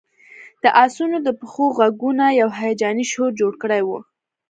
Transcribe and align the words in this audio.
د 0.63 0.65
آسونو 0.83 1.17
د 1.27 1.29
پښو 1.39 1.65
غږونو 1.77 2.25
یو 2.41 2.49
هیجاني 2.59 3.05
شور 3.11 3.31
جوړ 3.39 3.53
کړی 3.61 3.81
و 3.87 3.89